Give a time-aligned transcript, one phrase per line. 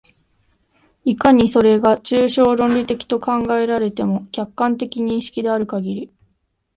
[1.05, 6.11] いかにそれが抽象論理的と考えられても、客観的認識であるかぎり、